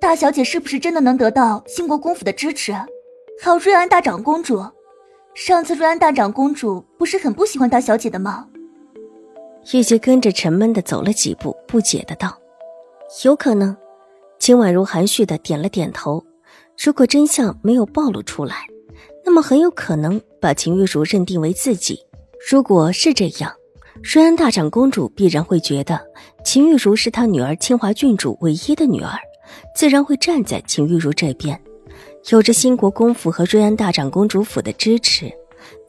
[0.00, 2.72] 大小姐是不是真的能得到兴国公府的支持？
[3.40, 4.64] 还有瑞安大长公主，
[5.34, 8.46] 上次瑞安大长公主不是很不喜欢大小姐的吗？
[9.72, 12.38] 玉洁跟着沉闷的走了几步，不解的道
[13.24, 13.76] ：“有可能。”
[14.38, 16.24] 秦婉如含蓄的点了点头。
[16.82, 18.66] 如果真相没有暴露出来，
[19.24, 21.98] 那么很有可能把秦玉茹认定为自己。
[22.48, 23.52] 如果是这样，
[24.00, 26.00] 瑞安大长公主必然会觉得
[26.44, 29.18] 秦玉茹是她女儿清华郡主唯一的女儿。
[29.74, 31.60] 自然会站在秦玉茹这边，
[32.30, 35.32] 有着新国公府和瑞安大长公主府的支持，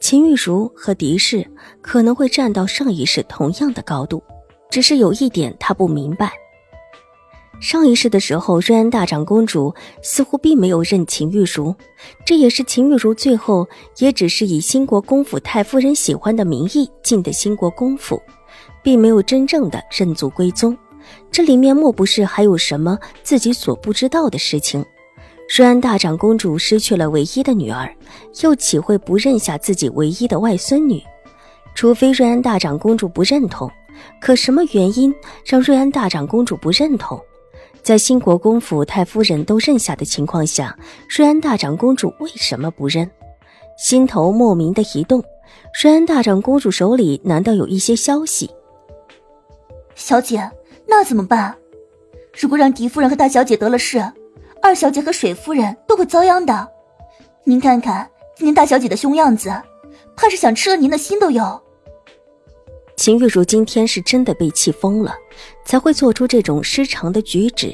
[0.00, 1.46] 秦玉茹和狄氏
[1.80, 4.22] 可能会站到上一世同样的高度。
[4.70, 6.32] 只是有一点她不明白，
[7.60, 11.74] 上一世的时候，瑞安大长公主似乎并没有认秦玉茹，
[12.24, 18.22] 这也是秦玉茹最后也只是以新国公府太夫人喜欢的名义进的新国公府，
[18.82, 20.76] 并没有真正的认祖归宗。
[21.30, 24.84] 这里面莫不是还有什么自己所不知道的事情？
[25.56, 27.92] 瑞安大长公主失去了唯一的女儿，
[28.42, 31.02] 又岂会不认下自己唯一的外孙女？
[31.74, 33.70] 除非瑞安大长公主不认同。
[34.20, 35.12] 可什么原因
[35.44, 37.20] 让瑞安大长公主不认同？
[37.82, 43.10] 在新国公府太夫人都认下的情况下，瑞安大长公主为什么不认？
[43.76, 45.22] 心头莫名的一动。
[45.82, 48.48] 瑞安大长公主手里难道有一些消息？
[49.94, 50.48] 小姐。
[50.90, 51.56] 那怎么办？
[52.36, 54.04] 如果让狄夫人和大小姐得了势，
[54.60, 56.68] 二小姐和水夫人都会遭殃的。
[57.44, 59.50] 您看看今天大小姐的凶样子，
[60.16, 61.62] 怕是想吃了您的心都有。
[62.96, 65.14] 秦玉茹今天是真的被气疯了，
[65.64, 67.72] 才会做出这种失常的举止，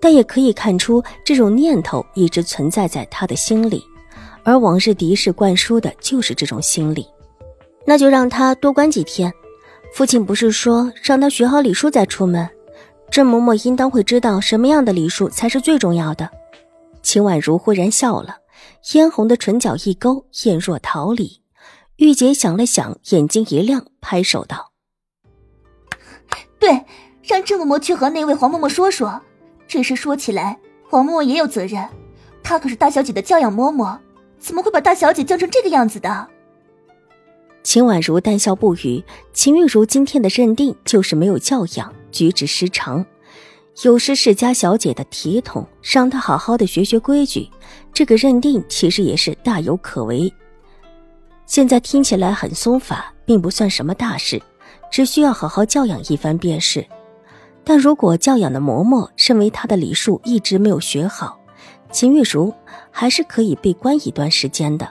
[0.00, 3.82] 但也可以看出这种念头一直存在在她的心里，
[4.42, 7.06] 而往日狄氏灌输的就是这种心理。
[7.86, 9.32] 那就让他多关几天。
[9.94, 12.46] 父亲不是说让他学好礼数再出门？
[13.16, 16.30] 郑嬷嬷应当会知道什么样的礼数才是最重要的。
[17.00, 18.36] 秦婉如忽然笑了，
[18.82, 21.40] 嫣红的唇角一勾，艳若桃李。
[21.96, 24.70] 玉洁想了想，眼睛一亮，拍手道
[26.60, 26.84] ：“对，
[27.22, 29.18] 让郑嬷嬷去和那位黄嬷嬷说说。
[29.66, 31.82] 这事说起来，黄嬷嬷也有责任，
[32.42, 33.96] 她可是大小姐的教养嬷嬷，
[34.38, 36.28] 怎么会把大小姐教成这个样子的？”
[37.64, 39.02] 秦婉如淡笑不语。
[39.32, 43.04] 秦玉茹今天的认定就是没有教养，举止失常，
[43.82, 47.50] 有失世家小姐的体统，让她好好的学学规矩。
[47.92, 50.32] 这个认定其实也是大有可为。
[51.44, 54.40] 现在听起来很松法，并不算什么大事，
[54.90, 56.86] 只需要好好教养一番便是。
[57.62, 61.38] 但如果教养的嬷嬷认为她的礼数一直没有学好，
[61.90, 62.50] 秦玉茹
[62.90, 64.88] 还是可以被关一段时间的。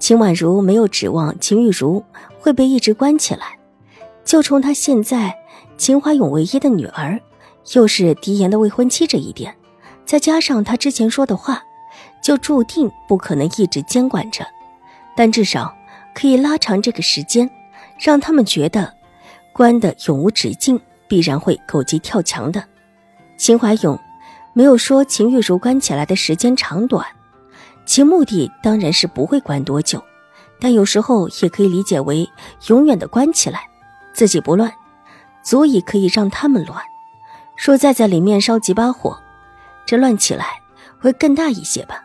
[0.00, 2.04] 秦婉如没有指望秦玉茹
[2.40, 3.58] 会被一直关起来，
[4.24, 5.34] 就冲她现在
[5.76, 7.20] 秦怀勇唯一的女儿，
[7.74, 9.54] 又是狄言的未婚妻这一点，
[10.04, 11.62] 再加上他之前说的话，
[12.22, 14.46] 就注定不可能一直监管着。
[15.16, 15.74] 但至少
[16.14, 17.50] 可以拉长这个时间，
[17.98, 18.92] 让他们觉得
[19.52, 22.62] 关的永无止境，必然会狗急跳墙的。
[23.36, 23.98] 秦怀勇
[24.52, 27.04] 没有说秦玉茹关起来的时间长短。
[27.84, 30.02] 其目的当然是不会关多久，
[30.58, 32.26] 但有时候也可以理解为
[32.68, 33.68] 永远的关起来，
[34.14, 34.72] 自己不乱，
[35.44, 36.82] 足以可以让他们乱。
[37.56, 39.16] 若再在里面烧几把火，
[39.86, 40.60] 这乱起来
[40.98, 42.02] 会更大一些吧。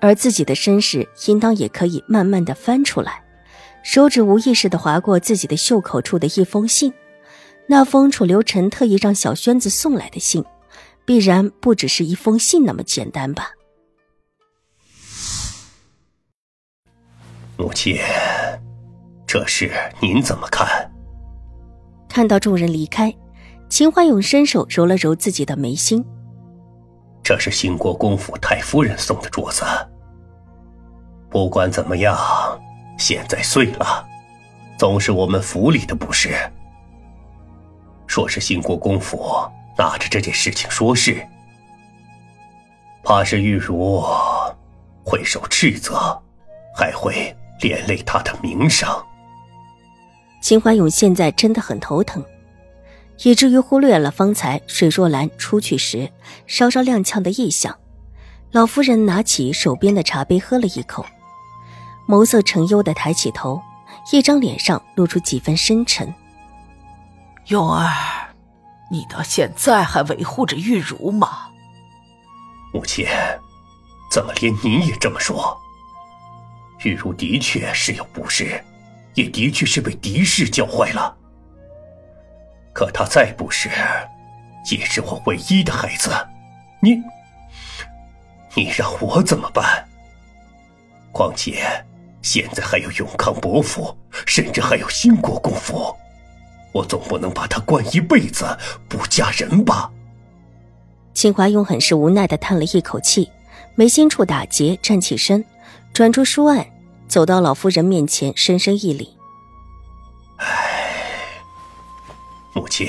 [0.00, 3.22] 而自己的身世应当也可以慢慢的翻出来，
[3.82, 6.92] 手指无意识的划过自己的袖口处的一封信，
[7.68, 10.44] 那封楚留臣特意让小轩子送来的信，
[11.06, 13.52] 必然不只是一封信那么简单吧。
[17.56, 17.96] 母亲，
[19.26, 20.92] 这事您怎么看？
[22.16, 23.14] 看到众人离开，
[23.68, 26.02] 秦怀勇伸手揉了揉自己的眉心。
[27.22, 29.66] 这是兴国公府太夫人送的镯子。
[31.28, 32.18] 不管怎么样，
[32.96, 34.02] 现在碎了，
[34.78, 36.34] 总是我们府里的不是。
[38.06, 39.38] 说是兴国公府
[39.76, 41.20] 拿着这件事情说事，
[43.04, 44.02] 怕是玉茹
[45.04, 46.18] 会受斥责，
[46.74, 47.36] 还会。
[47.60, 48.88] 连累他的名声。
[50.40, 52.24] 秦怀勇现在真的很头疼。
[53.22, 56.10] 以至于忽略了方才水若兰出去时
[56.46, 57.74] 稍稍踉跄的异象。
[58.52, 61.04] 老夫人拿起手边的茶杯喝了一口，
[62.06, 63.60] 眸色沉幽的抬起头，
[64.12, 66.12] 一张脸上露出几分深沉。
[67.46, 67.88] 永儿，
[68.90, 71.48] 你到现在还维护着玉茹吗？
[72.72, 73.06] 母亲，
[74.10, 75.56] 怎么连你也这么说？
[76.84, 78.62] 玉茹的确是有不是，
[79.16, 81.16] 也的确是被敌视教坏了。
[82.72, 83.68] 可她再不是，
[84.70, 86.10] 也是我唯一的孩子。
[86.80, 87.02] 你，
[88.54, 89.84] 你让我怎么办？
[91.10, 91.64] 况且
[92.20, 93.96] 现在还有永康伯府，
[94.26, 95.96] 甚至还有兴国公府，
[96.72, 98.44] 我总不能把他关一辈子
[98.86, 99.90] 不嫁人吧？
[101.14, 103.30] 秦怀勇很是无奈的叹了一口气，
[103.74, 105.42] 眉心处打结，站起身，
[105.94, 106.66] 转出书案，
[107.08, 109.16] 走到老夫人面前，深深一礼。
[110.38, 111.40] 唉，
[112.54, 112.88] 母亲，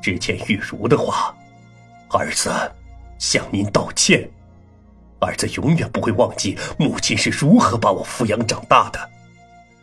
[0.00, 1.34] 之前玉茹的话，
[2.10, 2.50] 儿子
[3.18, 4.30] 向您道歉。
[5.20, 9.10] 儿子永远不会忘记母亲是如何把我抚养长大的，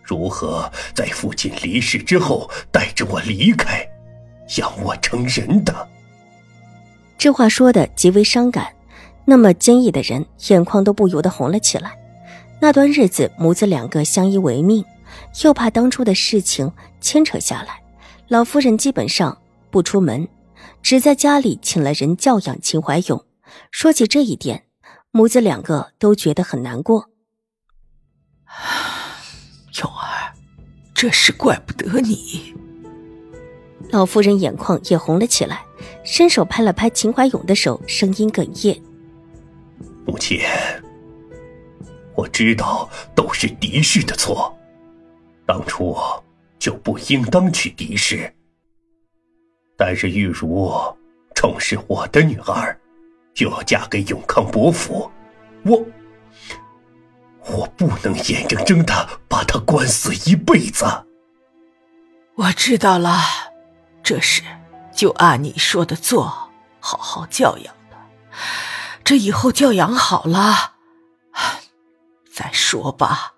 [0.03, 3.83] 如何在父亲离世之后带着我离开，
[4.57, 5.89] 养我成人的。
[7.17, 8.71] 这话说的极为伤感，
[9.25, 11.97] 那么坚毅的人眼眶都不由得红了起来。
[12.61, 14.85] 那段日子，母子两个相依为命，
[15.43, 16.71] 又怕当初的事情
[17.01, 17.81] 牵扯下来，
[18.27, 19.35] 老夫人基本上
[19.71, 20.27] 不出门，
[20.83, 23.25] 只在家里请了人教养秦怀勇。
[23.71, 24.65] 说起这一点，
[25.09, 27.09] 母子两个都觉得很难过。
[29.81, 30.31] 勇儿，
[30.93, 32.53] 这事怪不得你。
[33.89, 35.65] 老夫人眼眶也红了起来。
[36.03, 38.79] 伸手拍了拍秦怀勇的手，声音哽咽
[40.05, 40.39] ：“母亲，
[42.15, 44.57] 我知道都是狄氏的错，
[45.45, 45.95] 当初
[46.59, 48.33] 就不应当娶狄氏。
[49.77, 50.71] 但是玉茹
[51.33, 52.77] 重视我的女儿，
[53.35, 55.09] 又要嫁给永康伯府，
[55.63, 55.85] 我
[57.47, 60.85] 我不能眼睁睁的把她关死一辈子。”
[62.35, 63.19] 我知道了，
[64.03, 64.43] 这事。
[64.93, 67.97] 就按你说的做，好好教养她。
[69.03, 70.70] 这以后教养好了，
[72.41, 73.31] 再说吧。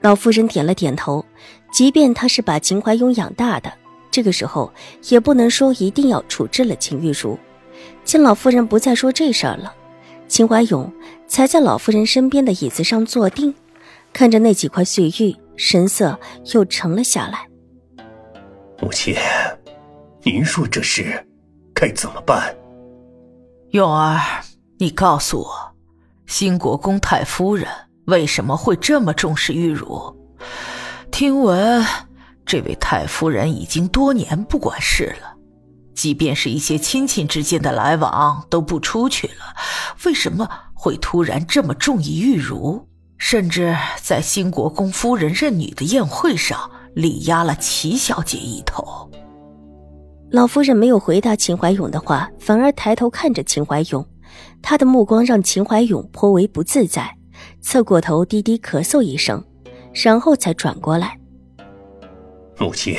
[0.00, 1.24] 老夫人点了点头。
[1.72, 3.72] 即便她是把秦怀勇养大的，
[4.08, 4.72] 这个时候
[5.08, 7.36] 也不能说一定要处置了秦玉茹。
[8.04, 9.74] 见老夫人不再说这事儿了，
[10.28, 10.92] 秦怀勇
[11.26, 13.52] 才在老夫人身边的椅子上坐定，
[14.12, 16.16] 看着那几块碎玉，神色
[16.52, 17.48] 又沉了下来。
[18.80, 19.16] 母亲。
[20.22, 21.26] 您说这事
[21.74, 22.54] 该怎么办？
[23.70, 24.20] 勇儿，
[24.78, 25.73] 你告诉我，
[26.26, 27.68] 兴国公太夫人
[28.06, 30.14] 为什么会这么重视玉茹？
[31.10, 31.84] 听闻
[32.44, 35.34] 这位太夫人已经多年不管事了，
[35.94, 39.54] 即便是一些亲戚之间的来往都不出去了，
[40.04, 42.88] 为什么会突然这么重意玉茹？
[43.16, 49.08] 甚至在兴国公夫人认女的宴会上力压了齐小姐一头。
[50.30, 54.04] 老夫人没有回答秦怀勇的话，反而抬头看着秦怀勇，
[54.62, 57.16] 她的目光让秦怀勇颇为不自在，
[57.60, 59.44] 侧过头低低咳嗽一声，
[59.92, 61.18] 然后才转过来。
[62.58, 62.96] 母亲，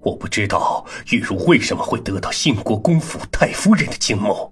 [0.00, 4.50] 我不知道玉茹为什么会得到兴国公府太夫人的青眸，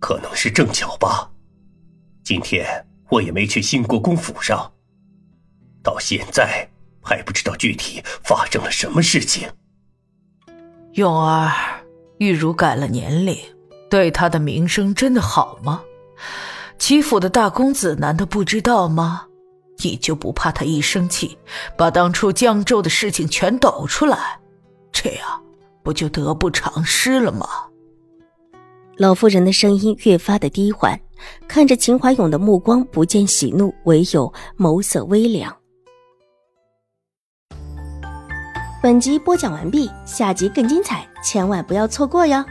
[0.00, 1.30] 可能是正巧吧。
[2.24, 2.66] 今天
[3.10, 4.72] 我也没去兴国公府上，
[5.82, 6.68] 到现在
[7.00, 9.48] 还不知道具体发生了什么事情。
[10.94, 11.52] 勇儿，
[12.18, 13.36] 玉茹改了年龄，
[13.88, 15.82] 对他的名声真的好吗？
[16.78, 19.26] 齐府的大公子难道不知道吗？
[19.82, 21.36] 你就不怕他一生气，
[21.76, 24.40] 把当初江州的事情全抖出来？
[24.90, 25.42] 这样
[25.82, 27.46] 不就得不偿失了吗？
[28.96, 30.98] 老夫人的声音越发的低缓，
[31.46, 35.54] 看着秦怀勇的目光不见喜怒，唯有眸色微凉。
[38.82, 42.42] 本集播讲完毕，下集更精彩，千万不要错过哟。